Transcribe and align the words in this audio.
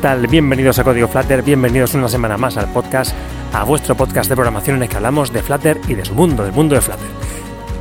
¿qué 0.00 0.04
tal? 0.04 0.26
Bienvenidos 0.28 0.78
a 0.78 0.84
Código 0.84 1.08
Flutter, 1.08 1.42
bienvenidos 1.42 1.92
una 1.92 2.08
semana 2.08 2.38
más 2.38 2.56
al 2.56 2.72
podcast, 2.72 3.14
a 3.52 3.64
vuestro 3.64 3.94
podcast 3.94 4.30
de 4.30 4.34
programación 4.34 4.76
en 4.76 4.84
el 4.84 4.88
que 4.88 4.96
hablamos 4.96 5.30
de 5.30 5.42
Flutter 5.42 5.78
y 5.88 5.94
de 5.94 6.06
su 6.06 6.14
mundo, 6.14 6.42
del 6.42 6.54
mundo 6.54 6.74
de 6.74 6.80
Flutter. 6.80 7.06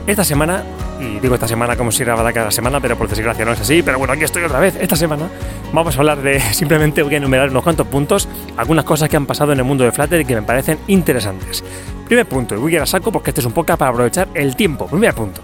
Esta 0.05 0.25
semana, 0.25 0.65
y 0.99 1.19
digo 1.19 1.35
esta 1.35 1.47
semana 1.47 1.77
como 1.77 1.93
si 1.93 2.03
grabara 2.03 2.33
cada 2.33 2.51
semana, 2.51 2.81
pero 2.81 2.97
por 2.97 3.07
desgracia 3.07 3.45
no 3.45 3.53
es 3.53 3.61
así, 3.61 3.83
pero 3.83 3.99
bueno, 3.99 4.11
aquí 4.11 4.25
estoy 4.25 4.43
otra 4.43 4.59
vez. 4.59 4.75
Esta 4.81 4.97
semana 4.97 5.29
vamos 5.71 5.95
a 5.95 5.99
hablar 5.99 6.21
de, 6.21 6.41
simplemente 6.53 7.03
voy 7.03 7.13
a 7.13 7.17
enumerar 7.19 7.51
unos 7.51 7.63
cuantos 7.63 7.87
puntos, 7.87 8.27
algunas 8.57 8.83
cosas 8.83 9.07
que 9.07 9.15
han 9.15 9.25
pasado 9.25 9.53
en 9.53 9.59
el 9.59 9.63
mundo 9.63 9.85
de 9.85 9.93
Flutter 9.93 10.19
y 10.19 10.25
que 10.25 10.35
me 10.35 10.41
parecen 10.41 10.77
interesantes. 10.87 11.63
Primer 12.05 12.25
punto, 12.25 12.53
y 12.53 12.57
voy 12.57 12.75
a 12.75 12.81
ir 12.81 12.87
saco 12.87 13.13
porque 13.13 13.29
este 13.29 13.39
es 13.39 13.47
un 13.47 13.53
podcast 13.53 13.79
para 13.79 13.91
aprovechar 13.91 14.27
el 14.33 14.57
tiempo. 14.57 14.87
Primer 14.87 15.13
punto. 15.13 15.41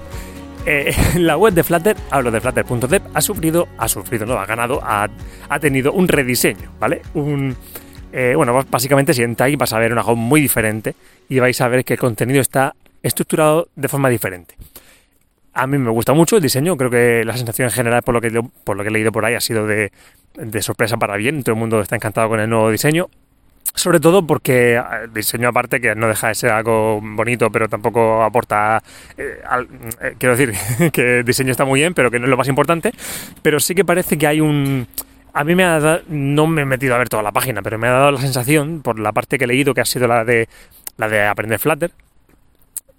Eh, 0.66 0.96
la 1.20 1.38
web 1.38 1.54
de 1.54 1.64
Flutter, 1.64 1.96
hablo 2.10 2.32
de 2.32 2.42
flutter.dev, 2.42 3.02
ha 3.14 3.22
sufrido, 3.22 3.68
ha 3.78 3.88
sufrido, 3.88 4.26
no, 4.26 4.40
ha 4.40 4.46
ganado, 4.46 4.80
ha, 4.84 5.08
tenido 5.60 5.94
un 5.94 6.08
rediseño, 6.08 6.72
¿vale? 6.80 7.02
Eh, 8.12 8.34
bueno, 8.36 8.66
básicamente 8.70 9.14
si 9.14 9.22
entráis 9.22 9.58
vas 9.58 9.74
a 9.74 9.80
ver 9.80 9.92
una 9.92 10.04
web 10.04 10.18
muy 10.18 10.42
diferente 10.42 10.96
y 11.30 11.40
vais 11.40 11.60
a 11.62 11.68
ver 11.68 11.86
que 11.86 11.94
el 11.94 12.00
contenido 12.00 12.42
está 12.42 12.74
estructurado 13.04 13.68
de 13.76 13.88
forma 13.88 14.10
diferente. 14.10 14.56
A 15.54 15.68
mí 15.68 15.78
me 15.78 15.92
gusta 15.92 16.14
mucho 16.14 16.36
el 16.36 16.42
diseño, 16.42 16.76
creo 16.76 16.90
que 16.90 17.24
la 17.24 17.38
sensación 17.38 17.68
en 17.68 17.72
general 17.72 18.02
por 18.02 18.16
lo 18.16 18.22
que, 18.22 18.44
por 18.64 18.76
lo 18.76 18.84
que 18.84 18.90
he 18.90 18.92
leído 18.92 19.12
por 19.12 19.24
ahí 19.24 19.36
ha 19.36 19.42
sido 19.42 19.68
de, 19.68 19.92
de 20.34 20.62
sorpresa 20.62 20.98
para 20.98 21.16
bien, 21.16 21.44
todo 21.44 21.54
el 21.54 21.60
mundo 21.60 21.80
está 21.80 21.96
encantado 21.96 22.28
con 22.28 22.40
el 22.40 22.50
nuevo 22.50 22.72
diseño. 22.72 23.08
Sobre 23.74 24.00
todo 24.00 24.26
porque 24.26 24.82
el 25.04 25.14
diseño 25.14 25.50
aparte 25.50 25.82
que 25.82 25.96
no 25.96 26.08
deja 26.08 26.30
de 26.30 26.36
ser 26.36 26.52
algo 26.52 27.02
bonito, 27.02 27.52
pero 27.52 27.68
tampoco 27.68 28.24
aporta... 28.24 28.82
Eh, 29.18 29.42
eh, 30.02 30.16
quiero 30.18 30.38
decir 30.38 30.92
que 30.92 31.20
el 31.20 31.26
diseño 31.26 31.52
está 31.52 31.66
muy 31.66 31.80
bien, 31.82 31.94
pero 31.94 32.12
que 32.12 32.20
no 32.20 32.26
es 32.26 32.30
lo 32.30 32.38
más 32.38 32.48
importante. 32.48 32.92
Pero 33.42 33.60
sí 33.60 33.76
que 33.76 33.84
parece 33.84 34.18
que 34.18 34.28
hay 34.28 34.42
un... 34.42 34.88
A 35.34 35.44
mí 35.44 35.56
me 35.56 35.66
ha 35.66 35.80
dado, 35.80 36.02
no 36.08 36.48
me 36.48 36.62
he 36.62 36.66
metido 36.66 36.96
a 36.96 36.98
ver 36.98 37.10
toda 37.10 37.22
la 37.22 37.34
página, 37.34 37.62
pero 37.62 37.78
me 37.78 37.88
ha 37.88 37.92
dado 37.92 38.12
la 38.12 38.22
sensación, 38.22 38.82
por 38.82 38.98
la 39.00 39.12
parte 39.12 39.38
que 39.38 39.44
he 39.44 39.48
leído, 39.48 39.74
que 39.74 39.82
ha 39.82 39.86
sido 39.86 40.08
la 40.08 40.24
de, 40.24 40.48
la 40.96 41.10
de 41.10 41.26
aprender 41.26 41.60
Flutter, 41.60 41.92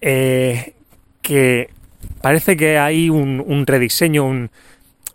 eh, 0.03 0.75
que 1.23 1.71
parece 2.21 2.59
que 2.59 2.79
hay 2.79 3.09
un, 3.09 3.43
un 3.47 3.67
rediseño, 3.67 4.27
un, 4.27 4.51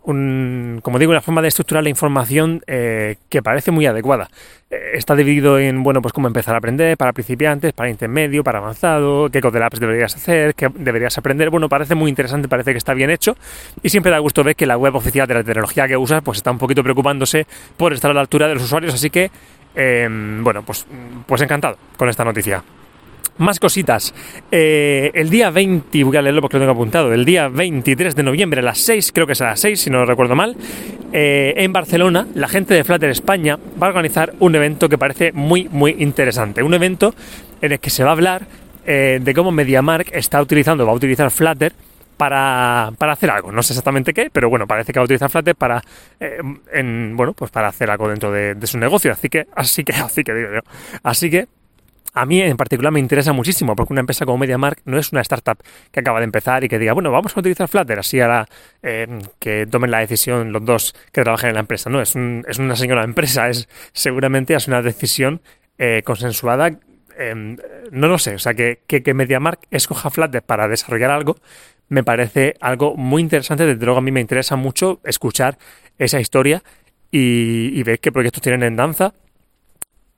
un, 0.04 0.80
como 0.82 0.98
digo, 0.98 1.10
una 1.10 1.20
forma 1.20 1.42
de 1.42 1.48
estructurar 1.48 1.82
la 1.82 1.90
información 1.90 2.62
eh, 2.66 3.16
que 3.28 3.42
parece 3.42 3.70
muy 3.70 3.86
adecuada. 3.86 4.28
Eh, 4.70 4.92
está 4.94 5.14
dividido 5.14 5.58
en, 5.58 5.82
bueno, 5.82 6.02
pues 6.02 6.12
cómo 6.12 6.26
empezar 6.26 6.54
a 6.54 6.58
aprender, 6.58 6.96
para 6.96 7.12
principiantes, 7.12 7.72
para 7.72 7.90
intermedio, 7.90 8.42
para 8.42 8.58
avanzado, 8.58 9.30
qué 9.30 9.40
code 9.40 9.60
deberías 9.78 10.14
hacer, 10.14 10.54
qué 10.54 10.68
deberías 10.74 11.16
aprender. 11.18 11.50
Bueno, 11.50 11.68
parece 11.68 11.94
muy 11.94 12.08
interesante, 12.08 12.48
parece 12.48 12.72
que 12.72 12.78
está 12.78 12.94
bien 12.94 13.10
hecho 13.10 13.36
y 13.82 13.88
siempre 13.88 14.10
da 14.10 14.18
gusto 14.18 14.42
ver 14.44 14.56
que 14.56 14.66
la 14.66 14.76
web 14.76 14.94
oficial 14.94 15.26
de 15.26 15.34
la 15.34 15.44
tecnología 15.44 15.86
que 15.86 15.96
usas 15.96 16.22
pues 16.22 16.38
está 16.38 16.50
un 16.50 16.58
poquito 16.58 16.82
preocupándose 16.82 17.46
por 17.76 17.92
estar 17.92 18.10
a 18.10 18.14
la 18.14 18.20
altura 18.20 18.48
de 18.48 18.54
los 18.54 18.64
usuarios, 18.64 18.94
así 18.94 19.10
que, 19.10 19.30
eh, 19.74 20.08
bueno, 20.40 20.62
pues, 20.62 20.86
pues 21.26 21.42
encantado 21.42 21.76
con 21.96 22.08
esta 22.08 22.24
noticia. 22.24 22.62
Más 23.38 23.58
cositas. 23.58 24.14
Eh, 24.50 25.10
el 25.14 25.30
día 25.30 25.50
20, 25.50 26.04
voy 26.04 26.16
a 26.16 26.22
leerlo 26.22 26.42
porque 26.42 26.58
lo 26.58 26.62
tengo 26.62 26.72
apuntado, 26.72 27.12
el 27.12 27.24
día 27.24 27.48
23 27.48 28.14
de 28.14 28.22
noviembre 28.22 28.60
a 28.60 28.62
las 28.62 28.78
6, 28.78 29.10
creo 29.12 29.26
que 29.26 29.32
es 29.32 29.40
a 29.40 29.46
las 29.46 29.60
6, 29.60 29.80
si 29.80 29.90
no 29.90 29.98
lo 29.98 30.06
recuerdo 30.06 30.34
mal, 30.34 30.54
eh, 31.12 31.54
en 31.56 31.72
Barcelona, 31.72 32.26
la 32.34 32.46
gente 32.48 32.74
de 32.74 32.84
Flutter 32.84 33.08
España 33.08 33.58
va 33.82 33.86
a 33.86 33.90
organizar 33.90 34.34
un 34.40 34.54
evento 34.54 34.88
que 34.88 34.98
parece 34.98 35.32
muy, 35.32 35.68
muy 35.70 35.96
interesante. 35.98 36.62
Un 36.62 36.74
evento 36.74 37.14
en 37.62 37.72
el 37.72 37.80
que 37.80 37.90
se 37.90 38.04
va 38.04 38.10
a 38.10 38.12
hablar 38.12 38.46
eh, 38.84 39.18
de 39.22 39.34
cómo 39.34 39.50
MediaMark 39.50 40.10
está 40.12 40.40
utilizando, 40.42 40.84
va 40.84 40.92
a 40.92 40.96
utilizar 40.96 41.30
Flutter 41.30 41.72
para, 42.18 42.92
para, 42.98 43.12
hacer 43.14 43.30
algo. 43.30 43.50
No 43.50 43.62
sé 43.62 43.72
exactamente 43.72 44.12
qué, 44.12 44.28
pero 44.30 44.50
bueno, 44.50 44.66
parece 44.66 44.92
que 44.92 44.98
va 44.98 45.02
a 45.02 45.06
utilizar 45.06 45.30
Flutter 45.30 45.56
para, 45.56 45.82
en, 46.20 47.16
bueno, 47.16 47.32
pues 47.32 47.50
para 47.50 47.68
hacer 47.68 47.90
algo 47.90 48.08
dentro 48.08 48.30
de, 48.30 48.54
de, 48.54 48.66
su 48.66 48.76
negocio. 48.78 49.10
Así 49.10 49.30
que, 49.30 49.46
así 49.56 49.84
que, 49.84 49.92
así 49.92 50.22
que 50.22 50.34
digo 50.34 50.48
yo. 50.52 50.60
Así 51.02 51.30
que 51.30 51.48
a 52.12 52.26
mí 52.26 52.40
en 52.40 52.56
particular 52.56 52.92
me 52.92 53.00
interesa 53.00 53.32
muchísimo 53.32 53.74
porque 53.74 53.92
una 53.92 54.00
empresa 54.00 54.26
como 54.26 54.38
MediaMark 54.38 54.82
no 54.84 54.98
es 54.98 55.12
una 55.12 55.22
startup 55.22 55.58
que 55.90 56.00
acaba 56.00 56.18
de 56.20 56.24
empezar 56.24 56.62
y 56.62 56.68
que 56.68 56.78
diga, 56.78 56.92
bueno, 56.92 57.10
vamos 57.10 57.36
a 57.36 57.40
utilizar 57.40 57.68
Flutter 57.68 57.98
así 57.98 58.20
ahora 58.20 58.46
eh, 58.82 59.06
que 59.38 59.66
tomen 59.66 59.90
la 59.90 60.00
decisión 60.00 60.52
los 60.52 60.64
dos 60.64 60.94
que 61.10 61.22
trabajan 61.22 61.50
en 61.50 61.54
la 61.54 61.60
empresa. 61.60 61.88
No, 61.88 62.02
es, 62.02 62.14
un, 62.14 62.44
es 62.46 62.58
una 62.58 62.76
señora 62.76 63.04
empresa, 63.04 63.48
es 63.48 63.68
seguramente 63.92 64.54
es 64.54 64.68
una 64.68 64.82
decisión 64.82 65.40
eh, 65.78 66.02
consensuada. 66.04 66.78
Eh, 67.18 67.56
no 67.90 68.08
lo 68.08 68.18
sé, 68.18 68.34
o 68.34 68.38
sea, 68.38 68.54
que, 68.54 68.80
que, 68.86 69.14
MediaMark 69.14 69.60
escoja 69.70 70.10
Flutter 70.10 70.42
para 70.42 70.68
desarrollar 70.68 71.10
algo 71.10 71.36
me 71.88 72.04
parece 72.04 72.54
algo 72.60 72.96
muy 72.96 73.22
interesante. 73.22 73.66
Desde 73.66 73.84
luego 73.84 73.98
a 73.98 74.02
mí 74.02 74.10
me 74.12 74.20
interesa 74.20 74.56
mucho 74.56 75.00
escuchar 75.04 75.58
esa 75.98 76.20
historia 76.20 76.62
y 77.10 77.82
ver 77.82 78.00
qué 78.00 78.10
proyectos 78.10 78.40
tienen 78.40 78.62
en 78.62 78.76
danza 78.76 79.12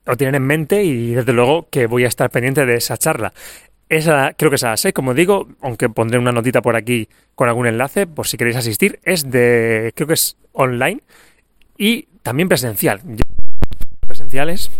lo 0.05 0.17
tienen 0.17 0.35
en 0.35 0.43
mente 0.43 0.83
y 0.83 1.13
desde 1.13 1.33
luego 1.33 1.67
que 1.69 1.87
voy 1.87 2.05
a 2.05 2.07
estar 2.07 2.29
pendiente 2.29 2.65
de 2.65 2.75
esa 2.75 2.97
charla. 2.97 3.33
Esa, 3.87 4.33
creo 4.33 4.49
que 4.49 4.55
es 4.55 4.63
a 4.63 4.71
las 4.71 4.79
6, 4.81 4.93
como 4.93 5.13
digo, 5.13 5.47
aunque 5.61 5.89
pondré 5.89 6.17
una 6.17 6.31
notita 6.31 6.61
por 6.61 6.75
aquí 6.75 7.07
con 7.35 7.49
algún 7.49 7.67
enlace, 7.67 8.07
por 8.07 8.27
si 8.27 8.37
queréis 8.37 8.55
asistir. 8.55 8.99
Es 9.03 9.29
de, 9.29 9.91
creo 9.95 10.07
que 10.07 10.15
es 10.15 10.37
online 10.53 11.01
y 11.77 12.03
también 12.23 12.49
presencial. 12.49 13.01
Presenciales, 14.07 14.71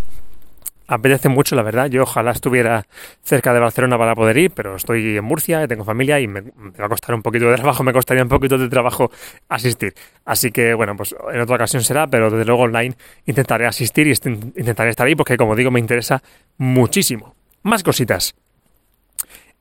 apetece 0.86 1.28
mucho, 1.28 1.56
la 1.56 1.62
verdad. 1.62 1.86
Yo 1.86 2.02
ojalá 2.02 2.30
estuviera 2.30 2.86
cerca 3.22 3.52
de 3.52 3.60
Barcelona 3.60 3.98
para 3.98 4.14
poder 4.14 4.36
ir, 4.36 4.50
pero 4.50 4.76
estoy 4.76 5.16
en 5.16 5.24
Murcia, 5.24 5.66
tengo 5.66 5.84
familia 5.84 6.20
y 6.20 6.26
me, 6.26 6.40
va 6.40 6.86
a 6.86 6.88
costar 6.88 7.14
un 7.14 7.22
poquito 7.22 7.48
de 7.50 7.56
trabajo, 7.56 7.82
me 7.84 7.92
costaría 7.92 8.22
un 8.22 8.28
poquito 8.28 8.58
de 8.58 8.68
trabajo 8.68 9.10
asistir. 9.48 9.94
Así 10.24 10.50
que, 10.50 10.74
bueno, 10.74 10.96
pues 10.96 11.14
en 11.32 11.40
otra 11.40 11.56
ocasión 11.56 11.82
será, 11.82 12.06
pero 12.06 12.30
desde 12.30 12.44
luego 12.44 12.62
online 12.62 12.94
intentaré 13.26 13.66
asistir 13.66 14.06
y 14.06 14.10
intentaré 14.10 14.90
estar 14.90 15.06
ahí 15.06 15.14
porque, 15.14 15.36
como 15.36 15.56
digo, 15.56 15.70
me 15.70 15.80
interesa 15.80 16.22
muchísimo. 16.58 17.34
Más 17.62 17.82
cositas. 17.82 18.34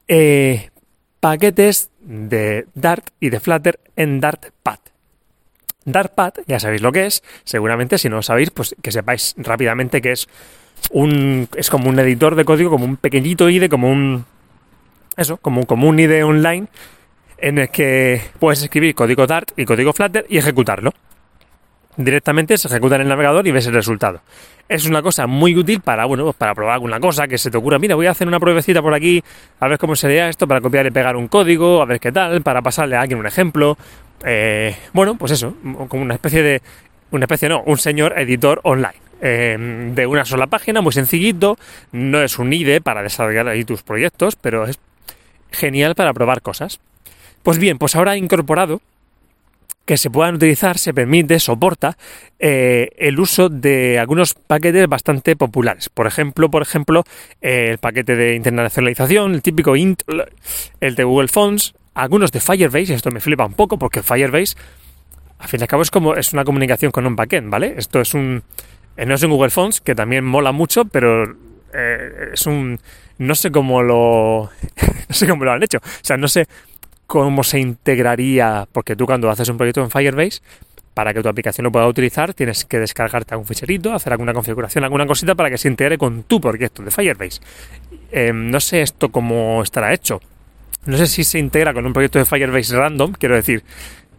Eh, 0.07 0.69
paquetes 1.19 1.90
de 2.02 2.68
Dart 2.75 3.07
y 3.19 3.30
de 3.30 3.40
Flutter 3.40 3.80
en 3.96 4.19
Dartpad. 4.19 4.80
Dartpad, 5.86 6.34
ya 6.47 6.59
sabéis 6.59 6.81
lo 6.81 6.92
que 6.92 7.06
es, 7.06 7.24
seguramente 7.44 7.97
si 7.97 8.09
no 8.09 8.18
lo 8.18 8.24
sabéis, 8.24 8.50
pues 8.50 8.75
que 8.81 8.92
sepáis 8.92 9.36
rápidamente 9.38 10.02
que 10.02 10.12
es 10.12 10.28
un, 10.91 11.47
es 11.56 11.69
como 11.69 11.90
un 11.90 12.00
editor 12.00 12.36
de 12.36 12.46
código, 12.46 12.69
como 12.69 12.86
un 12.86 12.97
pequeñito 12.97 13.50
IDE, 13.50 13.69
como 13.69 13.91
un, 13.91 14.25
eso, 15.18 15.38
como, 15.38 15.66
como 15.66 15.88
un 15.88 16.00
IDE 16.00 16.24
online 16.24 16.68
en 17.38 17.59
el 17.59 17.69
que 17.69 18.22
puedes 18.40 18.62
escribir 18.62 18.96
código 18.96 19.28
Dart 19.28 19.52
y 19.58 19.66
código 19.66 19.94
Flutter 19.94 20.25
y 20.30 20.38
ejecutarlo. 20.38 20.94
Directamente 21.97 22.58
se 22.58 22.68
ejecuta 22.68 22.96
en 22.96 23.02
el 23.02 23.08
navegador 23.08 23.47
y 23.47 23.52
ves 23.52 23.68
el 23.68 23.74
resultado. 23.74 24.22
Es 24.68 24.86
una 24.86 25.02
cosa 25.02 25.28
muy 25.28 25.56
útil 25.56 25.80
para, 25.80 26.06
bueno, 26.06 26.34
para 26.34 26.53
probar 26.53 26.74
alguna 26.74 27.00
cosa 27.00 27.28
que 27.28 27.38
se 27.38 27.50
te 27.50 27.57
ocurra. 27.57 27.80
Mira, 27.80 27.96
voy 27.96 28.07
a 28.07 28.12
hacer 28.12 28.28
una 28.28 28.40
pruebecita 28.40 28.81
por 28.81 28.94
aquí, 28.94 29.24
a 29.59 29.68
ver 29.68 29.78
cómo 29.78 29.96
sería 29.96 30.28
esto, 30.28 30.47
para 30.47 30.59
copiar 30.59 30.86
y 30.88 30.92
pegar 30.92 31.16
un 31.16 31.28
código, 31.28 31.81
a 31.81 31.86
ver 31.86 32.00
qué 32.00 32.12
tal, 32.12 32.42
para 32.42 32.62
pasarle 32.62 32.97
a 32.97 33.02
alguien 33.02 33.19
un 33.19 33.28
ejemplo. 33.28 33.78
Eh, 34.25 34.75
bueno, 34.92 35.16
pues 35.16 35.31
eso, 35.31 35.56
como 35.88 36.03
una 36.03 36.16
especie 36.16 36.42
de, 36.42 36.62
una 37.12 37.25
especie 37.25 37.47
no, 37.47 37.62
un 37.66 37.78
señor 37.78 38.18
editor 38.18 38.59
online 38.63 39.05
eh, 39.22 39.92
de 39.94 40.08
una 40.08 40.26
sola 40.26 40.48
página, 40.48 40.81
muy 40.81 40.94
sencillito. 40.94 41.58
No 41.92 42.22
es 42.22 42.40
un 42.40 42.52
IDE 42.52 42.81
para 42.81 43.03
desarrollar 43.03 43.48
ahí 43.48 43.64
tus 43.64 43.84
proyectos, 43.84 44.36
pero 44.36 44.66
es 44.66 44.80
genial 45.52 45.96
para 45.96 46.14
probar 46.14 46.42
cosas. 46.42 46.80
Pues 47.44 47.60
bien, 47.60 47.78
pues 47.78 47.95
ahora 47.95 48.12
ha 48.12 48.18
incorporado 48.18 48.81
que 49.86 49.98
se 49.98 50.10
puedan 50.10 50.36
utilizar, 50.36 50.78
se 50.78 50.94
permite, 50.94 51.39
soporta 51.39 51.98
eh, 52.39 52.89
el 52.98 53.19
uso 53.19 53.50
de 53.50 54.00
algunos 54.00 54.34
paquetes 54.34 54.88
bastante 54.88 55.36
populares. 55.36 55.89
Por 55.89 56.07
ejemplo, 56.07 56.50
por 56.50 56.63
ejemplo, 56.63 57.04
el 57.42 57.78
paquete 57.78 58.16
de 58.16 58.36
internacionalización, 58.36 59.36
el 59.36 59.42
típico 59.42 59.75
int, 59.75 60.01
el 60.81 60.95
de 60.95 61.04
Google 61.04 61.28
Fonts, 61.28 61.75
algunos 61.94 62.31
de 62.31 62.39
Firebase, 62.39 62.95
esto 62.95 63.12
me 63.12 63.19
flipa 63.19 63.45
un 63.45 63.54
poco 63.54 63.78
porque 63.78 64.01
Firebase, 64.01 64.56
al 65.38 65.48
fin 65.48 65.62
al 65.62 65.68
cabo, 65.68 65.84
es 65.84 65.92
como 65.92 66.16
es 66.16 66.34
una 66.34 66.44
comunicación 66.44 66.92
con 66.92 67.06
un 67.06 67.16
backend, 67.16 67.51
¿vale? 67.51 67.75
Esto 67.78 68.01
es 68.01 68.13
un 68.16 68.44
eh, 68.97 69.06
no 69.06 69.15
es 69.15 69.24
un 69.24 69.31
Google 69.31 69.50
Fonts, 69.50 69.81
que 69.81 69.95
también 69.95 70.24
mola 70.24 70.51
mucho, 70.51 70.86
pero 70.86 71.36
eh, 71.74 72.31
es 72.33 72.45
un... 72.45 72.80
No 73.18 73.36
sé 73.36 73.51
cómo 73.51 73.81
lo... 73.81 74.50
no 75.09 75.15
sé 75.15 75.27
cómo 75.27 75.45
lo 75.45 75.51
han 75.51 75.63
hecho. 75.63 75.77
O 75.80 76.03
sea, 76.03 76.18
no 76.18 76.27
sé 76.27 76.47
cómo 77.07 77.44
se 77.44 77.59
integraría, 77.59 78.68
porque 78.71 78.95
tú 78.95 79.06
cuando 79.06 79.30
haces 79.30 79.47
un 79.50 79.57
proyecto 79.57 79.81
en 79.81 79.92
Firebase, 79.92 80.42
para 80.94 81.13
que 81.13 81.21
tu 81.21 81.27
aplicación 81.27 81.65
lo 81.65 81.71
pueda 81.71 81.88
utilizar, 81.88 82.33
tienes 82.33 82.63
que 82.63 82.80
descargarte 82.80 83.33
algún 83.33 83.45
ficherito, 83.45 83.94
hacer 83.94 84.13
alguna 84.13 84.33
configuración, 84.33 84.83
alguna 84.86 85.06
cosita 85.06 85.36
para 85.36 85.50
que 85.50 85.57
se 85.57 85.68
integre 85.68 85.98
con 85.98 86.24
tu 86.24 86.39
proyecto 86.39 86.81
de 86.83 86.89
Firebase. 86.89 87.41
Eh, 88.12 88.31
no 88.33 88.59
sé 88.62 88.81
esto 88.81 89.09
cómo 89.09 89.62
estará 89.62 89.94
hecho. 89.94 90.21
No 90.86 90.98
sé 90.98 91.07
si 91.07 91.24
se 91.24 91.38
integra 91.38 91.74
con 91.74 91.86
un 91.86 91.91
proyecto 91.91 92.18
de 92.18 92.25
Firebase 92.25 92.77
random, 92.77 93.12
quiero 93.12 93.36
decir, 93.36 93.63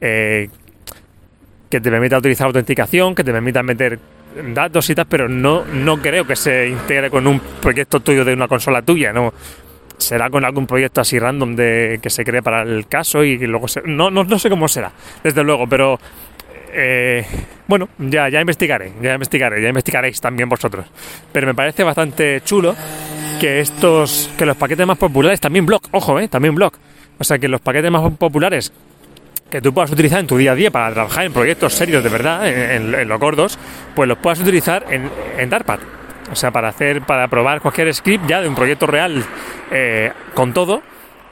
eh, 0.02 0.50
que 1.70 1.80
te 1.80 1.90
permita 1.90 2.18
utilizar 2.18 2.46
autenticación, 2.46 3.14
que 3.14 3.24
te 3.24 3.32
permita 3.32 3.62
meter 3.62 3.98
datos 4.54 4.88
y 4.90 4.94
tal, 4.94 5.06
pero 5.06 5.28
no, 5.28 5.64
no 5.64 6.00
creo 6.00 6.26
que 6.26 6.36
se 6.36 6.68
integre 6.68 7.10
con 7.10 7.26
un 7.26 7.40
proyecto 7.40 8.00
tuyo 8.00 8.24
de 8.24 8.32
una 8.32 8.48
consola 8.48 8.82
tuya, 8.82 9.12
¿no? 9.12 9.32
Será 9.98 10.28
con 10.28 10.44
algún 10.44 10.66
proyecto 10.66 11.00
así 11.00 11.18
random 11.18 11.56
de 11.56 11.98
que 12.02 12.10
se 12.10 12.24
cree 12.24 12.42
para 12.42 12.62
el 12.62 12.86
caso 12.86 13.24
y 13.24 13.38
luego 13.38 13.66
se, 13.66 13.82
no, 13.82 14.10
no, 14.10 14.24
no 14.24 14.38
sé 14.38 14.50
cómo 14.50 14.68
será, 14.68 14.92
desde 15.22 15.42
luego, 15.42 15.66
pero 15.66 15.98
eh, 16.78 17.24
bueno, 17.66 17.88
ya, 17.98 18.28
ya 18.28 18.40
investigaré, 18.40 18.92
ya 19.00 19.14
investigaré, 19.14 19.62
ya 19.62 19.68
investigaréis 19.68 20.20
también 20.20 20.48
vosotros. 20.48 20.86
Pero 21.32 21.46
me 21.46 21.54
parece 21.54 21.82
bastante 21.82 22.42
chulo 22.44 22.76
que 23.40 23.60
estos, 23.60 24.30
que 24.36 24.44
los 24.44 24.56
paquetes 24.56 24.86
más 24.86 24.98
populares, 24.98 25.40
también 25.40 25.64
blog, 25.64 25.80
ojo, 25.92 26.20
eh, 26.20 26.28
también 26.28 26.54
blog. 26.54 26.72
O 27.18 27.24
sea, 27.24 27.38
que 27.38 27.48
los 27.48 27.62
paquetes 27.62 27.90
más 27.90 28.12
populares 28.18 28.72
que 29.50 29.60
tú 29.60 29.72
puedas 29.72 29.90
utilizar 29.90 30.20
en 30.20 30.26
tu 30.26 30.36
día 30.36 30.52
a 30.52 30.54
día 30.54 30.70
para 30.70 30.92
trabajar 30.92 31.24
en 31.24 31.32
proyectos 31.32 31.74
serios 31.74 32.02
de 32.02 32.08
verdad, 32.08 32.48
en, 32.48 33.08
los 33.08 33.20
gordos, 33.20 33.58
pues 33.94 34.08
los 34.08 34.18
puedas 34.18 34.40
utilizar 34.40 34.84
en, 34.90 35.10
en. 35.38 35.50
O 36.30 36.34
sea, 36.34 36.50
para 36.50 36.68
hacer, 36.68 37.02
para 37.02 37.28
probar 37.28 37.60
cualquier 37.60 37.92
script 37.94 38.26
ya 38.26 38.40
de 38.40 38.48
un 38.48 38.54
proyecto 38.54 38.86
real 38.86 39.24
eh, 39.70 40.12
con 40.34 40.52
todo, 40.52 40.82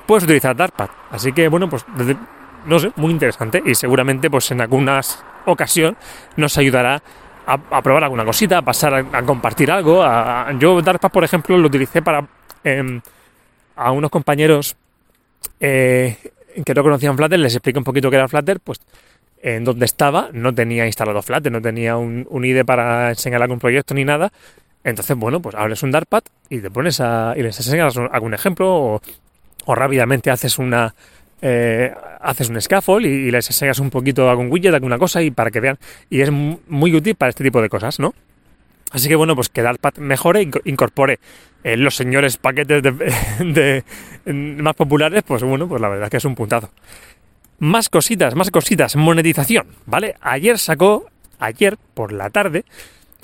puedes 0.06 0.24
utilizar 0.24 0.54
Dartpad. 0.54 0.88
Así 1.10 1.32
que, 1.32 1.48
bueno, 1.48 1.68
pues, 1.68 1.84
no 2.66 2.78
sé, 2.78 2.92
muy 2.96 3.10
interesante 3.10 3.60
y 3.64 3.74
seguramente, 3.74 4.30
pues, 4.30 4.50
en 4.52 4.60
algunas 4.60 5.24
ocasión 5.46 5.96
nos 6.36 6.56
ayudará 6.58 7.02
a, 7.46 7.82
probar 7.82 8.04
alguna 8.04 8.24
cosita, 8.24 8.58
a 8.58 8.62
pasar 8.62 8.94
a, 8.94 9.22
compartir 9.22 9.70
algo. 9.70 10.04
yo 10.58 10.80
Dartpad, 10.80 11.10
por 11.10 11.24
ejemplo, 11.24 11.58
lo 11.58 11.66
utilicé 11.66 12.00
para 12.00 12.26
em, 12.62 13.00
a 13.76 13.90
unos 13.90 14.10
compañeros 14.10 14.76
eh, 15.60 16.16
que 16.64 16.74
no 16.74 16.82
conocían 16.82 17.16
Flutter, 17.16 17.38
les 17.38 17.54
expliqué 17.54 17.78
un 17.78 17.84
poquito 17.84 18.10
qué 18.10 18.16
era 18.16 18.28
Flutter, 18.28 18.60
pues 18.60 18.80
en 19.42 19.64
donde 19.64 19.84
estaba 19.84 20.30
no 20.32 20.54
tenía 20.54 20.86
instalado 20.86 21.22
Flutter, 21.22 21.52
no 21.52 21.60
tenía 21.60 21.96
un, 21.96 22.26
un 22.30 22.44
IDE 22.44 22.64
para 22.64 23.10
enseñar 23.10 23.42
algún 23.42 23.58
proyecto 23.58 23.94
ni 23.94 24.04
nada, 24.04 24.32
entonces, 24.84 25.16
bueno, 25.16 25.40
pues 25.40 25.54
hables 25.56 25.82
un 25.82 25.90
Dartpad 25.90 26.22
y 26.50 26.58
te 26.58 26.70
pones 26.70 27.00
a. 27.00 27.32
y 27.36 27.42
les 27.42 27.58
enseñas 27.58 27.96
algún 27.96 28.34
ejemplo 28.34 29.00
o, 29.66 29.74
rápidamente 29.74 30.30
haces 30.30 30.58
una. 30.58 30.94
Eh, 31.40 31.92
haces 32.20 32.48
un 32.48 32.60
scaffold 32.60 33.04
y, 33.06 33.30
les 33.30 33.46
enseñas 33.48 33.78
un 33.78 33.90
poquito 33.90 34.30
algún 34.30 34.50
widget, 34.50 34.74
alguna 34.74 34.98
cosa 34.98 35.22
y 35.22 35.30
para 35.30 35.50
que 35.50 35.60
vean. 35.60 35.78
Y 36.10 36.20
es 36.20 36.30
muy 36.30 36.94
útil 36.94 37.14
para 37.16 37.30
este 37.30 37.42
tipo 37.42 37.60
de 37.62 37.70
cosas, 37.70 37.98
¿no? 37.98 38.14
Así 38.92 39.08
que 39.08 39.16
bueno, 39.16 39.34
pues 39.34 39.48
que 39.48 39.62
Dartpad 39.62 39.94
mejore 39.96 40.48
incorpore 40.64 41.18
eh, 41.64 41.76
los 41.76 41.96
señores 41.96 42.36
paquetes 42.36 42.82
de, 42.82 43.84
más 44.26 44.74
populares, 44.74 45.22
pues 45.26 45.42
bueno, 45.42 45.68
pues 45.68 45.80
la 45.80 45.88
verdad 45.88 46.04
es 46.04 46.10
que 46.10 46.16
es 46.16 46.24
un 46.24 46.34
puntado. 46.34 46.70
Más 47.58 47.88
cositas, 47.88 48.34
más 48.34 48.50
cositas. 48.50 48.96
Monetización, 48.96 49.66
¿vale? 49.86 50.16
Ayer 50.20 50.58
sacó, 50.58 51.06
ayer 51.38 51.76
por 51.94 52.12
la 52.12 52.30
tarde, 52.30 52.64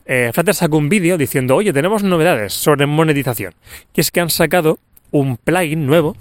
eh, 0.06 0.30
Flutter 0.32 0.54
sacó 0.54 0.76
un 0.76 0.88
vídeo 0.88 1.18
diciendo, 1.18 1.56
oye, 1.56 1.72
tenemos 1.72 2.02
novedades 2.02 2.52
sobre 2.52 2.86
monetización. 2.86 3.54
Y 3.94 4.00
es 4.00 4.10
que 4.10 4.20
han 4.20 4.30
sacado 4.30 4.78
un 5.10 5.36
plugin 5.36 5.86
nuevo 5.86 6.16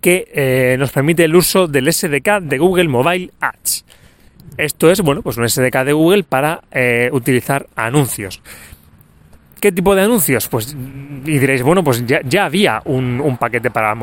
que 0.00 0.28
eh, 0.34 0.76
nos 0.78 0.92
permite 0.92 1.24
el 1.24 1.34
uso 1.34 1.66
del 1.66 1.90
SDK 1.90 2.40
de 2.40 2.58
Google 2.58 2.88
Mobile 2.88 3.30
Ads. 3.40 3.84
Esto 4.58 4.90
es, 4.90 5.00
bueno, 5.00 5.22
pues 5.22 5.36
un 5.36 5.48
SDK 5.48 5.84
de 5.84 5.92
Google 5.94 6.24
para 6.24 6.62
eh, 6.70 7.08
utilizar 7.12 7.66
anuncios. 7.74 8.42
¿Qué 9.64 9.72
tipo 9.72 9.94
de 9.94 10.02
anuncios? 10.02 10.46
Pues, 10.46 10.76
y 11.24 11.38
diréis, 11.38 11.62
bueno, 11.62 11.82
pues 11.82 12.04
ya, 12.04 12.44
había 12.44 12.82
un, 12.84 13.38
paquete 13.40 13.70
para... 13.70 13.96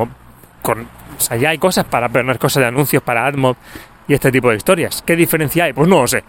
Con, 0.60 0.80
o 0.80 1.20
sea, 1.20 1.36
ya 1.36 1.50
hay 1.50 1.58
cosas 1.58 1.84
para 1.84 2.08
poner 2.08 2.36
cosas 2.36 2.62
de 2.62 2.66
anuncios 2.66 3.00
para 3.00 3.26
AdMob 3.26 3.54
y 4.08 4.14
este 4.14 4.32
tipo 4.32 4.50
de 4.50 4.56
historias. 4.56 5.04
¿Qué 5.06 5.14
diferencia 5.14 5.66
hay? 5.66 5.72
Pues 5.72 5.88
no 5.88 6.00
lo 6.00 6.08
sé. 6.08 6.24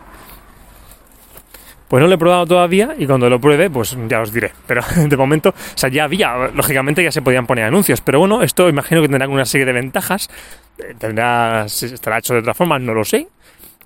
Pues 1.87 1.99
no 1.99 2.07
lo 2.07 2.13
he 2.13 2.17
probado 2.19 2.45
todavía 2.45 2.93
y 2.95 3.07
cuando 3.07 3.27
lo 3.27 3.41
pruebe, 3.41 3.71
pues 3.71 3.97
ya 4.07 4.21
os 4.21 4.31
diré. 4.31 4.51
Pero 4.67 4.83
de 4.95 5.17
momento, 5.17 5.49
o 5.49 5.77
sea, 5.77 5.89
ya 5.89 6.03
había, 6.03 6.51
lógicamente 6.53 7.03
ya 7.03 7.11
se 7.11 7.23
podían 7.23 7.47
poner 7.47 7.65
anuncios. 7.65 8.01
Pero 8.01 8.19
bueno, 8.19 8.43
esto 8.43 8.69
imagino 8.69 9.01
que 9.01 9.07
tendrá 9.07 9.27
una 9.27 9.45
serie 9.45 9.65
de 9.65 9.73
ventajas. 9.73 10.29
Eh, 10.77 10.93
tendrá, 10.99 11.65
estará 11.65 12.19
hecho 12.19 12.35
de 12.35 12.41
otra 12.41 12.53
forma, 12.53 12.77
no 12.77 12.93
lo 12.93 13.03
sé. 13.03 13.27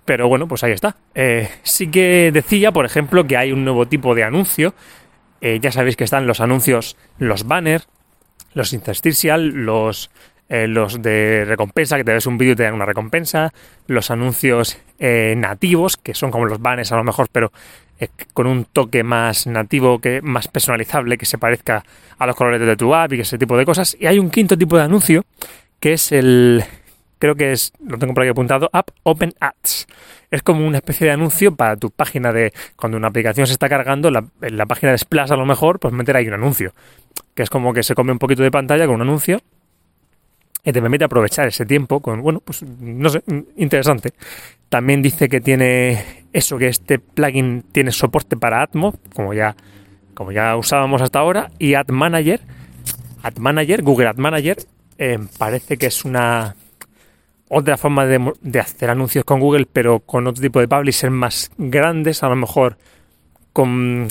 Pero 0.03 0.27
bueno, 0.27 0.45
pues 0.45 0.65
ahí 0.65 0.73
está. 0.73 0.97
Eh, 1.15 1.49
sí 1.63 1.87
que 1.87 2.31
decía, 2.33 2.73
por 2.73 2.85
ejemplo, 2.85 3.25
que 3.25 3.37
hay 3.37 3.53
un 3.53 3.63
nuevo 3.63 3.87
tipo 3.87 4.13
de 4.13 4.25
anuncio. 4.25 4.73
Eh, 5.41 5.59
ya 5.61 5.71
sabéis 5.71 5.95
que 5.95 6.03
están 6.03 6.27
los 6.27 6.41
anuncios, 6.41 6.97
los 7.19 7.45
banners, 7.45 7.87
los 8.53 8.73
interstitial, 8.73 9.49
los, 9.49 10.09
los 10.49 11.01
de 11.01 11.45
recompensa, 11.45 11.97
que 11.97 12.03
te 12.03 12.13
ves 12.13 12.25
un 12.25 12.37
vídeo 12.37 12.53
y 12.53 12.55
te 12.55 12.63
dan 12.63 12.73
una 12.73 12.85
recompensa, 12.85 13.53
los 13.85 14.09
anuncios 14.09 14.79
nativos, 14.99 15.97
que 15.97 16.15
son 16.15 16.31
como 16.31 16.45
los 16.45 16.59
banners 16.59 16.91
a 16.91 16.95
lo 16.95 17.03
mejor, 17.03 17.27
pero 17.31 17.51
eh, 17.99 18.09
con 18.33 18.45
un 18.45 18.65
toque 18.65 19.03
más 19.03 19.47
nativo, 19.47 19.99
que 19.99 20.21
más 20.21 20.47
personalizable, 20.47 21.17
que 21.17 21.25
se 21.25 21.39
parezca 21.39 21.83
a 22.19 22.27
los 22.27 22.35
colores 22.35 22.61
de 22.61 22.75
tu 22.75 22.93
app 22.93 23.13
y 23.13 23.21
ese 23.21 23.39
tipo 23.39 23.57
de 23.57 23.65
cosas. 23.65 23.97
Y 23.99 24.05
hay 24.05 24.19
un 24.19 24.29
quinto 24.29 24.55
tipo 24.57 24.77
de 24.77 24.83
anuncio 24.83 25.25
que 25.79 25.93
es 25.93 26.11
el, 26.11 26.63
creo 27.19 27.35
que 27.35 27.51
es, 27.51 27.73
lo 27.85 27.97
tengo 27.97 28.13
por 28.13 28.23
aquí 28.23 28.31
apuntado, 28.31 28.69
App 28.73 28.89
Open 29.03 29.33
Ads. 29.39 29.87
Es 30.31 30.43
como 30.43 30.65
una 30.65 30.77
especie 30.77 31.07
de 31.07 31.13
anuncio 31.13 31.55
para 31.55 31.77
tu 31.77 31.89
página 31.89 32.33
de, 32.33 32.53
cuando 32.75 32.97
una 32.97 33.07
aplicación 33.07 33.47
se 33.47 33.53
está 33.53 33.69
cargando, 33.69 34.09
en 34.09 34.57
la 34.57 34.65
página 34.65 34.91
de 34.91 34.97
Splash 34.97 35.31
a 35.31 35.35
lo 35.37 35.45
mejor, 35.45 35.79
pues 35.79 35.93
meter 35.93 36.15
ahí 36.15 36.27
un 36.27 36.33
anuncio. 36.33 36.73
Que 37.33 37.43
es 37.43 37.49
como 37.49 37.73
que 37.73 37.83
se 37.83 37.95
come 37.95 38.11
un 38.11 38.19
poquito 38.19 38.43
de 38.43 38.51
pantalla 38.51 38.85
con 38.85 38.95
un 38.95 39.01
anuncio 39.01 39.41
y 40.67 40.73
te 40.73 40.81
permite 40.81 41.05
aprovechar 41.05 41.47
ese 41.47 41.65
tiempo 41.65 42.01
con, 42.01 42.21
bueno, 42.21 42.41
pues 42.41 42.61
no 42.61 43.07
sé, 43.07 43.23
interesante. 43.55 44.13
También 44.67 45.01
dice 45.01 45.29
que 45.29 45.39
tiene 45.39 46.25
eso, 46.33 46.57
que 46.57 46.67
este 46.67 46.99
plugin 46.99 47.63
tiene 47.71 47.91
soporte 47.91 48.35
para 48.35 48.61
Atmo, 48.61 48.93
como 49.15 49.33
ya, 49.33 49.55
como 50.13 50.33
ya 50.33 50.57
usábamos 50.57 51.01
hasta 51.01 51.19
ahora, 51.19 51.51
y 51.57 51.75
Ad 51.75 51.87
Manager, 51.87 52.41
Ad 53.23 53.37
Manager, 53.37 53.81
Google 53.81 54.07
Ad 54.07 54.17
Manager, 54.17 54.57
eh, 54.97 55.19
parece 55.37 55.77
que 55.77 55.85
es 55.85 56.03
una 56.03 56.57
otra 57.49 57.77
forma 57.77 58.05
de, 58.05 58.59
hacer 58.59 58.89
anuncios 58.89 59.23
con 59.23 59.39
Google, 59.39 59.67
pero 59.71 59.99
con 59.99 60.27
otro 60.27 60.41
tipo 60.41 60.59
de 60.59 60.67
publishers 60.67 61.13
más 61.13 61.51
grandes, 61.57 62.23
a 62.23 62.29
lo 62.29 62.35
mejor 62.35 62.77
con, 63.53 64.07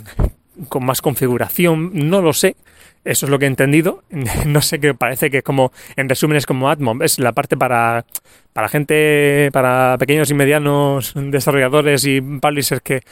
con 0.68 0.84
más 0.84 1.02
configuración, 1.02 1.90
no 1.94 2.22
lo 2.22 2.32
sé. 2.32 2.56
Eso 3.04 3.26
es 3.26 3.30
lo 3.30 3.38
que 3.38 3.44
he 3.44 3.48
entendido. 3.48 4.02
No 4.46 4.60
sé 4.60 4.80
qué 4.80 4.92
parece 4.94 5.30
que 5.30 5.38
es 5.38 5.44
como, 5.44 5.72
en 5.94 6.08
resumen, 6.08 6.36
es 6.36 6.46
como 6.46 6.68
AdMob. 6.68 7.02
Es 7.02 7.18
la 7.18 7.32
parte 7.32 7.56
para, 7.56 8.04
para 8.52 8.68
gente, 8.68 9.50
para 9.52 9.96
pequeños 9.98 10.30
y 10.30 10.34
medianos 10.34 11.12
desarrolladores 11.14 12.04
y 12.04 12.20
publishers 12.20 12.80
que, 12.82 13.02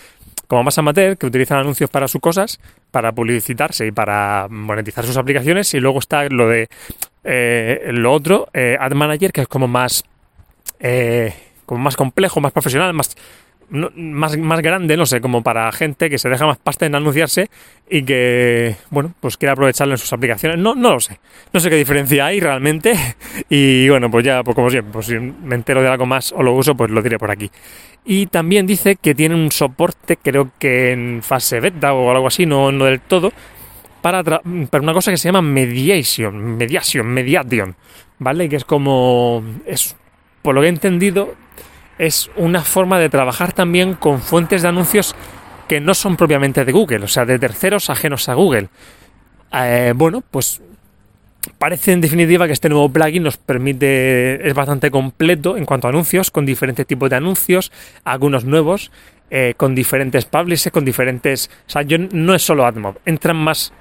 como 0.49 0.65
más 0.65 0.79
amateur, 0.79 1.17
que 1.17 1.27
utilizan 1.27 1.59
anuncios 1.59 1.91
para 1.91 2.09
sus 2.09 2.21
cosas, 2.21 2.59
para 2.91 3.13
publicitarse 3.13 3.87
y 3.87 3.93
para 3.93 4.49
monetizar 4.51 5.05
sus 5.07 5.17
aplicaciones. 5.17 5.73
Y 5.75 5.81
luego 5.81 6.01
está 6.01 6.29
lo 6.29 6.49
de 6.49 6.69
eh, 7.23 7.91
lo 7.93 8.13
otro, 8.13 8.49
eh, 8.53 8.77
Ad 8.79 8.93
Manager, 8.93 9.33
que 9.33 9.43
es 9.43 9.49
como 9.49 9.69
más, 9.69 10.05
eh, 10.81 11.35
como 11.67 11.83
más 11.83 11.97
complejo, 11.97 12.41
más 12.41 12.53
profesional, 12.53 12.93
más 12.93 13.17
más, 13.71 14.37
más 14.37 14.61
grande, 14.61 14.97
no 14.97 15.07
sé, 15.07 15.21
como 15.21 15.43
para 15.43 15.71
gente 15.73 16.11
que 16.11 16.19
se 16.19 16.29
deja 16.29 16.47
más 16.47 16.59
pasta 16.59 16.87
en 16.87 16.95
anunciarse 16.95 17.49
y 17.89 18.03
que, 18.03 18.77
bueno, 18.91 19.13
pues 19.21 19.37
quiere 19.37 19.53
aprovecharlo 19.53 19.95
en 19.95 19.99
sus 19.99 20.13
aplicaciones. 20.13 20.59
No, 20.59 20.75
no 20.75 20.95
lo 20.95 21.01
sé. 21.01 21.19
No 21.53 21.61
sé 21.61 21.71
qué 21.71 21.77
diferencia 21.77 22.27
hay 22.27 22.41
realmente. 22.41 22.95
Y 23.49 23.89
bueno, 23.89 24.11
pues 24.11 24.25
ya, 24.25 24.43
pues 24.43 24.55
como 24.55 24.71
siempre, 24.71 24.93
pues 24.93 25.07
si 25.07 25.19
me 25.19 25.55
entero 25.55 25.83
de 25.83 25.89
algo 25.89 26.07
más 26.07 26.33
o 26.33 26.43
lo 26.43 26.53
uso, 26.53 26.75
pues 26.77 26.91
lo 26.91 27.03
diré 27.03 27.19
por 27.19 27.31
aquí. 27.31 27.51
Y 28.05 28.27
también 28.27 28.67
dice 28.67 28.97
que 28.97 29.15
tiene 29.15 29.35
un 29.35 29.51
soporte, 29.51 30.17
creo 30.17 30.51
que 30.59 30.93
en 30.93 31.23
fase 31.23 31.61
beta 31.61 31.95
o 31.95 32.11
algo 32.11 32.27
así, 32.27 32.47
no, 32.47 32.71
no 32.71 32.85
del 32.85 33.01
todo, 33.01 33.33
para, 34.03 34.23
para 34.23 34.43
una 34.83 34.93
cosa 34.93 35.11
que 35.11 35.17
se 35.17 35.29
llama 35.29 35.43
mediation, 35.43 36.57
mediation, 36.57 37.07
mediation, 37.07 37.77
¿vale? 38.19 38.49
Que 38.49 38.57
es 38.57 38.65
como, 38.65 39.43
es, 39.67 39.97
por 40.45 40.55
lo 40.55 40.61
que 40.61 40.67
he 40.67 40.71
entendido, 40.71 41.35
es 41.97 42.31
una 42.37 42.61
forma 42.61 42.99
de 42.99 43.09
trabajar 43.09 43.55
también 43.55 43.95
con 43.95 44.21
fuentes 44.21 44.61
de 44.61 44.69
anuncios 44.69 45.17
que 45.67 45.81
no 45.81 45.95
son 45.95 46.17
propiamente 46.17 46.67
de 46.67 46.71
Google, 46.71 47.05
o 47.05 47.09
sea, 47.09 47.25
de 47.25 47.39
terceros 47.39 47.89
ajenos 47.89 48.29
a 48.29 48.35
Google. 48.35 48.69
Eh, 49.55 49.95
bueno, 49.97 50.23
pues 50.31 50.61
parece 51.57 51.93
en 51.93 52.03
definitiva 52.03 52.47
que 52.47 52.53
este 52.53 52.69
nuevo 52.69 52.91
plugin 52.91 53.23
nos 53.23 53.39
permite, 53.39 54.47
es 54.47 54.53
bastante 54.53 54.91
completo 54.91 55.57
en 55.57 55.65
cuanto 55.65 55.87
a 55.87 55.91
anuncios, 55.91 56.31
con 56.31 56.45
diferentes 56.45 56.87
tipos 56.87 57.09
de 57.09 57.17
anuncios, 57.17 57.73
algunos 58.05 58.45
nuevos, 58.45 58.91
eh, 59.31 59.55
con 59.57 59.75
diferentes 59.75 60.27
publishers, 60.27 60.75
con 60.75 60.85
diferentes... 60.85 61.51
O 61.67 61.71
sea, 61.71 61.81
yo, 61.81 61.97
no 61.97 62.35
es 62.35 62.43
solo 62.43 62.67
AdMob, 62.67 62.99
entran 63.07 63.39
más 63.39 63.73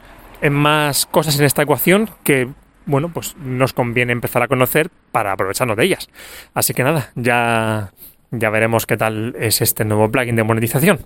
en 0.41 0.53
más 0.53 1.05
cosas 1.07 1.37
en 1.39 1.45
esta 1.45 1.63
ecuación 1.63 2.09
que 2.23 2.47
bueno, 2.85 3.11
pues 3.13 3.35
nos 3.37 3.73
conviene 3.73 4.13
empezar 4.13 4.43
a 4.43 4.47
conocer 4.47 4.89
para 5.11 5.31
aprovecharnos 5.31 5.77
de 5.77 5.85
ellas. 5.85 6.09
Así 6.53 6.73
que 6.73 6.83
nada, 6.83 7.11
ya, 7.15 7.91
ya 8.31 8.49
veremos 8.49 8.85
qué 8.85 8.97
tal 8.97 9.35
es 9.39 9.61
este 9.61 9.85
nuevo 9.85 10.11
plugin 10.11 10.35
de 10.35 10.43
monetización. 10.43 11.05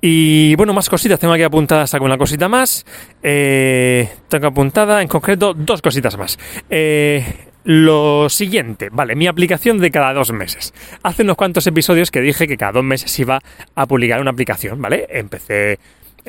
Y 0.00 0.54
bueno, 0.56 0.72
más 0.74 0.88
cositas, 0.88 1.18
tengo 1.18 1.32
aquí 1.34 1.42
apuntadas 1.42 1.94
alguna 1.94 2.18
cosita 2.18 2.48
más. 2.48 2.84
Eh, 3.22 4.08
tengo 4.28 4.48
apuntada 4.48 5.02
en 5.02 5.08
concreto 5.08 5.54
dos 5.54 5.82
cositas 5.82 6.16
más. 6.18 6.38
Eh, 6.68 7.24
lo 7.64 8.28
siguiente, 8.28 8.88
vale, 8.92 9.16
mi 9.16 9.26
aplicación 9.26 9.78
de 9.78 9.90
cada 9.90 10.12
dos 10.12 10.32
meses. 10.32 10.72
Hace 11.02 11.22
unos 11.22 11.36
cuantos 11.36 11.66
episodios 11.66 12.10
que 12.10 12.20
dije 12.20 12.46
que 12.46 12.56
cada 12.56 12.72
dos 12.72 12.84
meses 12.84 13.18
iba 13.18 13.40
a 13.74 13.86
publicar 13.86 14.20
una 14.20 14.30
aplicación, 14.30 14.80
¿vale? 14.80 15.06
Empecé 15.10 15.80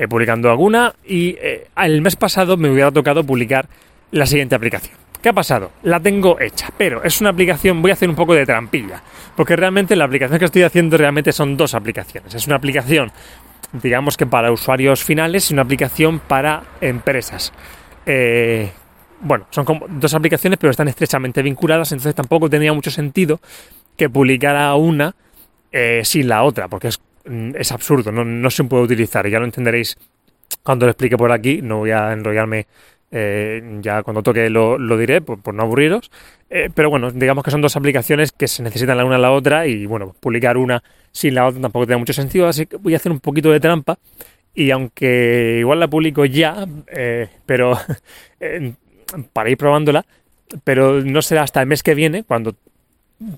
publicando 0.10 0.50
alguna 0.50 0.94
y 1.06 1.38
el 1.76 2.02
mes 2.02 2.16
pasado 2.16 2.56
me 2.56 2.70
hubiera 2.70 2.92
tocado 2.92 3.24
publicar 3.24 3.68
la 4.12 4.26
siguiente 4.26 4.56
aplicación. 4.56 4.98
¿Qué 5.22 5.30
ha 5.30 5.34
pasado? 5.34 5.72
La 5.84 6.00
tengo 6.00 6.40
hecha, 6.40 6.70
pero 6.78 7.04
es 7.04 7.20
una 7.22 7.32
aplicación, 7.32 7.82
voy 7.82 7.92
a 7.92 7.96
hacer 7.96 8.10
un 8.10 8.16
poco 8.16 8.34
de 8.34 8.46
trampilla, 8.46 9.02
porque 9.36 9.56
realmente 9.56 9.96
la 9.96 10.06
aplicación 10.06 10.40
que 10.40 10.46
estoy 10.46 10.64
haciendo 10.64 10.98
realmente 10.98 11.32
son 11.32 11.58
dos 11.58 11.74
aplicaciones. 11.74 12.34
Es 12.34 12.48
una 12.48 12.56
aplicación, 12.56 13.12
digamos 13.74 14.16
que 14.16 14.26
para 14.26 14.52
usuarios 14.52 15.04
finales 15.04 15.50
y 15.50 15.54
una 15.54 15.64
aplicación 15.64 16.20
para 16.20 16.64
empresas. 16.82 17.52
Eh, 18.06 18.72
bueno, 19.20 19.48
son 19.50 19.66
como 19.66 19.88
dos 19.90 20.14
aplicaciones, 20.14 20.60
pero 20.60 20.72
están 20.72 20.88
estrechamente 20.88 21.42
vinculadas, 21.42 21.92
entonces 21.92 22.16
tampoco 22.16 22.50
tenía 22.50 22.72
mucho 22.74 22.92
sentido 22.92 23.40
que 23.96 24.10
publicara 24.10 24.74
una 24.76 25.16
eh, 25.72 26.02
sin 26.04 26.28
la 26.28 26.44
otra, 26.44 26.68
porque 26.68 26.90
es, 26.90 27.02
mm, 27.26 27.56
es 27.56 27.72
absurdo, 27.72 28.12
no, 28.12 28.24
no, 28.24 28.50
se 28.50 28.64
puede 28.64 28.84
utilizar, 28.84 29.28
ya 29.28 29.40
lo 29.40 29.46
entenderéis 29.46 29.98
cuando 30.64 30.86
lo 30.86 30.92
explique 30.92 31.18
por 31.18 31.32
aquí, 31.32 31.62
no 31.62 31.80
voy 31.80 31.92
a 31.92 32.14
enrollarme, 32.14 32.68
eh, 33.12 33.80
ya 33.82 34.04
cuando 34.04 34.24
toque 34.24 34.50
lo, 34.50 34.78
diré, 34.98 35.22
por, 35.22 35.42
por, 35.42 35.54
no 35.54 35.64
aburriros, 35.64 36.12
eh, 36.50 36.70
pero 36.74 36.90
bueno, 36.90 37.12
digamos 37.12 37.44
que 37.44 37.52
son 37.52 37.62
dos 37.62 37.76
aplicaciones 37.76 38.32
que 38.32 38.48
se 38.48 38.64
necesitan 38.64 38.98
la 38.98 39.06
una 39.06 39.16
a 39.16 39.20
la 39.20 39.32
otra 39.32 39.68
y 39.68 39.86
bueno, 39.86 40.16
publicar 40.20 40.58
una 40.58 40.84
sin 41.12 41.36
la 41.36 41.46
otra 41.46 41.62
tampoco 41.62 41.86
tiene 41.86 42.00
mucho 42.00 42.14
sentido, 42.14 42.48
así 42.48 42.66
que 42.66 42.78
voy 42.78 42.94
a 42.94 42.98
hacer 42.98 43.12
un 43.12 43.20
poquito 43.20 43.52
de 43.52 43.60
trampa 43.60 43.98
y 44.54 44.72
aunque 44.72 45.58
igual 45.60 45.80
la 45.80 45.88
publico 45.88 46.26
ya, 46.26 46.68
pero 47.46 47.78
para 49.34 49.50
ir 49.50 49.58
probándola, 49.58 50.06
pero 50.64 51.02
no 51.02 51.22
será 51.22 51.44
hasta 51.44 51.62
el 51.62 51.68
mes 51.68 51.84
que 51.84 51.96
viene, 51.96 52.24
cuando 52.24 52.56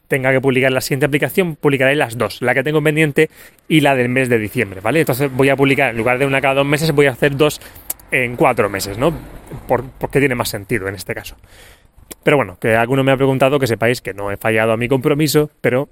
tenga 0.07 0.31
que 0.31 0.41
publicar 0.41 0.71
la 0.71 0.81
siguiente 0.81 1.05
aplicación, 1.05 1.55
publicaré 1.55 1.95
las 1.95 2.17
dos, 2.17 2.41
la 2.41 2.53
que 2.53 2.63
tengo 2.63 2.81
pendiente 2.83 3.29
y 3.67 3.81
la 3.81 3.95
del 3.95 4.09
mes 4.09 4.29
de 4.29 4.37
diciembre, 4.37 4.81
¿vale? 4.81 5.01
Entonces 5.01 5.31
voy 5.31 5.49
a 5.49 5.55
publicar, 5.55 5.91
en 5.91 5.97
lugar 5.97 6.19
de 6.19 6.25
una 6.25 6.41
cada 6.41 6.55
dos 6.55 6.65
meses, 6.65 6.91
voy 6.91 7.05
a 7.05 7.11
hacer 7.11 7.35
dos 7.37 7.61
en 8.11 8.35
cuatro 8.35 8.69
meses, 8.69 8.97
¿no? 8.97 9.13
Por, 9.67 9.83
porque 9.83 10.19
tiene 10.19 10.35
más 10.35 10.49
sentido 10.49 10.87
en 10.87 10.95
este 10.95 11.13
caso. 11.13 11.35
Pero 12.23 12.37
bueno, 12.37 12.57
que 12.59 12.75
alguno 12.75 13.03
me 13.03 13.11
ha 13.11 13.17
preguntado, 13.17 13.59
que 13.59 13.67
sepáis 13.67 14.01
que 14.01 14.13
no 14.13 14.31
he 14.31 14.37
fallado 14.37 14.73
a 14.73 14.77
mi 14.77 14.87
compromiso, 14.87 15.49
pero 15.61 15.89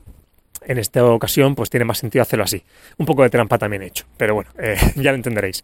en 0.66 0.78
esta 0.78 1.04
ocasión 1.06 1.56
pues 1.56 1.70
tiene 1.70 1.86
más 1.86 1.98
sentido 1.98 2.22
hacerlo 2.22 2.44
así. 2.44 2.64
Un 2.98 3.06
poco 3.06 3.24
de 3.24 3.30
trampa 3.30 3.58
también 3.58 3.84
he 3.84 3.88
hecho, 3.88 4.06
pero 4.18 4.36
bueno, 4.36 4.50
eh, 4.60 4.78
ya 4.96 5.12
lo 5.12 5.16
entenderéis. 5.16 5.64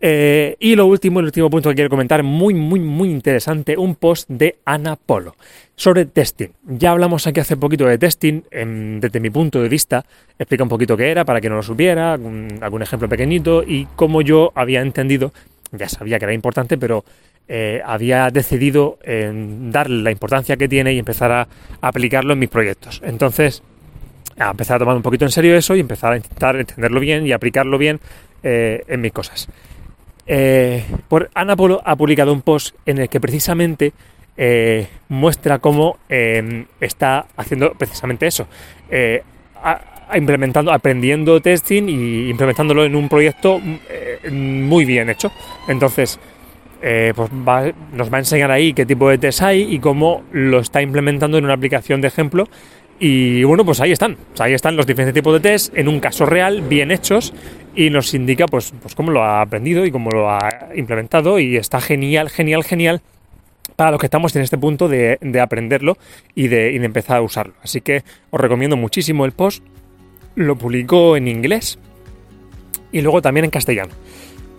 Eh, 0.00 0.56
y 0.58 0.76
lo 0.76 0.86
último, 0.86 1.20
el 1.20 1.26
último 1.26 1.48
punto 1.48 1.70
que 1.70 1.76
quiero 1.76 1.88
comentar, 1.88 2.22
muy, 2.22 2.52
muy, 2.52 2.78
muy 2.78 3.10
interesante, 3.10 3.76
un 3.76 3.94
post 3.94 4.28
de 4.28 4.58
Ana 4.64 4.96
Polo 4.96 5.34
sobre 5.76 6.04
testing. 6.04 6.48
Ya 6.64 6.90
hablamos 6.90 7.26
aquí 7.26 7.40
hace 7.40 7.56
poquito 7.56 7.86
de 7.86 7.96
testing, 7.96 8.42
desde 9.00 9.20
mi 9.20 9.30
punto 9.30 9.62
de 9.62 9.68
vista, 9.68 10.04
explica 10.38 10.62
un 10.62 10.68
poquito 10.68 10.96
qué 10.96 11.10
era 11.10 11.24
para 11.24 11.40
que 11.40 11.48
no 11.48 11.56
lo 11.56 11.62
supiera, 11.62 12.12
algún, 12.12 12.82
ejemplo 12.82 13.08
pequeñito 13.08 13.62
y 13.62 13.86
cómo 13.96 14.20
yo 14.20 14.52
había 14.54 14.82
entendido, 14.82 15.32
ya 15.76 15.88
sabía 15.88 16.18
que 16.18 16.24
era 16.24 16.34
importante, 16.34 16.78
pero 16.78 17.04
eh, 17.48 17.82
había 17.84 18.30
decidido 18.30 18.98
darle 19.04 20.02
la 20.02 20.10
importancia 20.10 20.56
que 20.56 20.68
tiene 20.68 20.92
y 20.94 20.98
empezar 20.98 21.30
a 21.32 21.48
aplicarlo 21.80 22.32
en 22.32 22.38
mis 22.38 22.48
proyectos. 22.48 23.02
Entonces, 23.04 23.62
a 24.38 24.50
empezar 24.50 24.76
a 24.76 24.78
tomar 24.80 24.96
un 24.96 25.02
poquito 25.02 25.24
en 25.24 25.30
serio 25.30 25.56
eso 25.56 25.76
y 25.76 25.80
empezar 25.80 26.12
a 26.12 26.16
intentar 26.16 26.56
entenderlo 26.56 27.00
bien 27.00 27.26
y 27.26 27.32
aplicarlo 27.32 27.78
bien 27.78 28.00
eh, 28.42 28.82
en 28.88 29.00
mis 29.00 29.12
cosas. 29.12 29.48
Eh, 30.26 30.84
por 31.08 31.30
Ana 31.34 31.54
Polo 31.54 31.82
ha 31.84 31.96
publicado 31.96 32.32
un 32.32 32.42
post 32.42 32.74
en 32.86 32.98
el 32.98 33.08
que 33.08 33.20
precisamente 33.20 33.92
eh, 34.36 34.88
muestra 35.08 35.58
cómo 35.58 35.98
está 36.08 37.26
haciendo 37.36 37.74
precisamente 37.74 38.26
eso. 38.26 38.46
Eh, 38.90 39.22
implementando, 40.16 40.72
aprendiendo 40.72 41.40
testing 41.40 41.88
y 41.88 42.28
implementándolo 42.30 42.84
en 42.84 42.96
un 42.96 43.08
proyecto 43.08 43.60
muy 44.30 44.84
bien 44.84 45.10
hecho. 45.10 45.30
Entonces, 45.68 46.18
pues 46.80 47.30
nos 47.32 48.12
va 48.12 48.16
a 48.16 48.18
enseñar 48.18 48.50
ahí 48.50 48.72
qué 48.72 48.86
tipo 48.86 49.08
de 49.08 49.18
test 49.18 49.42
hay 49.42 49.74
y 49.74 49.78
cómo 49.78 50.22
lo 50.32 50.60
está 50.60 50.82
implementando 50.82 51.38
en 51.38 51.44
una 51.44 51.54
aplicación 51.54 52.00
de 52.00 52.08
ejemplo 52.08 52.48
y 52.98 53.42
bueno, 53.44 53.64
pues 53.64 53.80
ahí 53.80 53.92
están. 53.92 54.16
ahí 54.38 54.54
están 54.54 54.76
los 54.76 54.86
diferentes 54.86 55.14
tipos 55.14 55.32
de 55.34 55.40
test 55.40 55.76
en 55.76 55.88
un 55.88 56.00
caso 56.00 56.26
real, 56.26 56.62
bien 56.62 56.90
hechos, 56.90 57.32
y 57.74 57.90
nos 57.90 58.14
indica 58.14 58.46
pues, 58.46 58.72
pues 58.80 58.94
cómo 58.94 59.10
lo 59.10 59.22
ha 59.22 59.40
aprendido 59.40 59.84
y 59.84 59.90
cómo 59.90 60.10
lo 60.10 60.30
ha 60.30 60.68
implementado. 60.74 61.38
Y 61.38 61.56
está 61.56 61.80
genial, 61.80 62.30
genial, 62.30 62.62
genial 62.62 63.02
para 63.76 63.90
los 63.90 63.98
que 63.98 64.06
estamos 64.06 64.34
en 64.36 64.42
este 64.42 64.58
punto 64.58 64.88
de, 64.88 65.18
aprenderlo 65.42 65.98
y 66.34 66.46
de, 66.48 66.76
empezar 66.76 67.16
a 67.16 67.22
usarlo. 67.22 67.54
Así 67.62 67.80
que 67.80 68.04
os 68.30 68.40
recomiendo 68.40 68.76
muchísimo 68.76 69.24
el 69.24 69.32
post. 69.32 69.64
Lo 70.34 70.56
publicó 70.56 71.16
en 71.16 71.28
inglés 71.28 71.78
y 72.92 73.00
luego 73.00 73.22
también 73.22 73.44
en 73.44 73.50
castellano. 73.50 73.92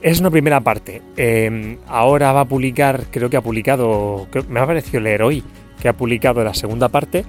Es 0.01 0.19
una 0.19 0.29
primera 0.29 0.61
parte. 0.61 1.01
Em, 1.17 1.77
ahora 1.87 2.31
va 2.31 2.41
a 2.41 2.45
publicar, 2.45 3.05
creo 3.11 3.29
que 3.29 3.37
ha 3.37 3.41
publicado, 3.41 4.27
me 4.49 4.59
ha 4.59 4.65
parecido 4.65 4.99
leer 4.99 5.23
hoy 5.23 5.43
que 5.81 5.89
ha 5.89 5.93
publicado 5.93 6.43
la 6.43 6.53
segunda 6.53 6.89
parte 6.89 7.25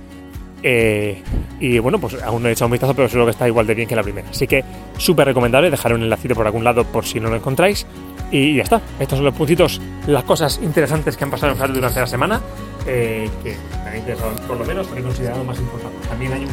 eh, 0.63 1.23
y 1.61 1.79
bueno, 1.79 1.99
pues 2.01 2.21
aún 2.23 2.43
no 2.43 2.49
he 2.49 2.53
echado 2.53 2.67
un 2.67 2.73
vistazo, 2.73 2.95
pero 2.95 3.09
seguro 3.09 3.27
que 3.27 3.31
está 3.31 3.47
igual 3.47 3.67
de 3.67 3.75
bien 3.75 3.89
que 3.89 3.95
la 3.95 4.03
primera. 4.03 4.29
Así 4.29 4.47
que 4.47 4.65
súper 4.99 5.27
recomendable, 5.27 5.71
dejar 5.71 5.93
un 5.93 6.03
enlace 6.03 6.35
por 6.35 6.47
algún 6.47 6.65
lado 6.65 6.85
por 6.85 7.05
si 7.05 7.21
no 7.21 7.31
lo 7.31 7.37
encontráis. 7.37 7.87
Y 8.33 8.57
ya 8.57 8.65
está. 8.65 8.81
Estos 8.99 9.19
son 9.19 9.27
los 9.27 9.35
puntitos, 9.35 9.81
las 10.09 10.25
cosas 10.25 10.59
interesantes 10.63 11.17
que 11.17 11.23
han 11.23 11.31
pasado 11.31 11.53
en 11.53 11.73
durante 11.73 12.01
la 12.01 12.07
semana, 12.07 12.41
eh, 12.85 13.31
que 13.45 13.55
me 13.85 13.91
han 13.91 13.97
interesado 13.99 14.35
por 14.49 14.57
lo 14.57 14.65
menos, 14.65 14.89
he 14.97 15.03
considerado 15.03 15.45
más 15.45 15.59
importantes. 15.59 16.09
También 16.09 16.33
hay 16.33 16.41
un 16.41 16.51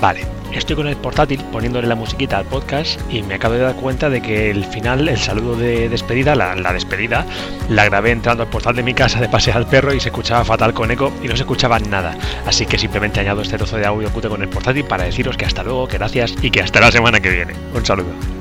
Vale, 0.00 0.24
estoy 0.52 0.76
con 0.76 0.86
el 0.86 0.96
portátil 0.96 1.42
poniéndole 1.50 1.88
la 1.88 1.96
musiquita 1.96 2.38
al 2.38 2.44
podcast 2.44 3.00
y 3.10 3.22
me 3.22 3.34
acabo 3.34 3.54
de 3.54 3.60
dar 3.60 3.74
cuenta 3.74 4.08
de 4.08 4.22
que 4.22 4.50
el 4.50 4.64
final, 4.64 5.08
el 5.08 5.18
saludo 5.18 5.56
de 5.56 5.88
despedida, 5.88 6.36
la, 6.36 6.72
despedida, 6.72 7.26
la 7.68 7.84
grabé 7.86 8.12
entrando 8.12 8.44
al 8.44 8.48
portal 8.48 8.76
de 8.76 8.84
mi 8.84 8.94
casa 8.94 9.20
de 9.20 9.28
pasear 9.28 9.56
al 9.56 9.66
perro 9.66 9.92
y 9.92 10.00
se 10.00 10.10
escuchaba 10.10 10.44
fatal 10.44 10.72
con 10.72 10.90
eco 10.92 11.12
y 11.22 11.26
no 11.26 11.34
se 11.34 11.42
escuchaba 11.42 11.80
nada. 11.80 12.16
Así 12.46 12.64
que 12.64 12.78
simplemente 12.78 13.18
añado 13.18 13.42
este 13.42 13.56
trozo 13.56 13.76
de 13.76 13.86
audio 13.86 14.10
cute 14.12 14.28
con 14.28 14.40
el 14.40 14.48
portátil 14.48 14.84
para 14.84 15.04
deciros 15.04 15.36
que 15.36 15.46
hasta 15.46 15.64
luego, 15.64 15.88
que 15.88 15.98
gracias 15.98 16.34
y 16.42 16.50
que 16.50 16.62
hasta 16.62 16.80
la 16.80 16.92
semana 16.92 17.18
que 17.18 17.30
viene. 17.30 17.54
Un 17.74 17.84
saludo. 17.84 18.37